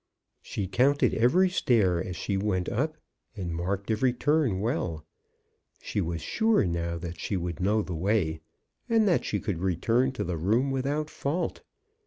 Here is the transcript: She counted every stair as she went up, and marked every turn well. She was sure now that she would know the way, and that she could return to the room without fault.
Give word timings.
She 0.41 0.65
counted 0.67 1.13
every 1.13 1.47
stair 1.47 2.03
as 2.03 2.15
she 2.15 2.35
went 2.35 2.67
up, 2.67 2.97
and 3.37 3.53
marked 3.55 3.91
every 3.91 4.13
turn 4.13 4.59
well. 4.59 5.05
She 5.79 6.01
was 6.01 6.21
sure 6.23 6.65
now 6.65 6.97
that 6.97 7.19
she 7.19 7.37
would 7.37 7.59
know 7.59 7.83
the 7.83 7.93
way, 7.93 8.41
and 8.89 9.07
that 9.07 9.23
she 9.25 9.39
could 9.39 9.59
return 9.59 10.11
to 10.13 10.23
the 10.23 10.37
room 10.37 10.71
without 10.71 11.11
fault. 11.11 11.61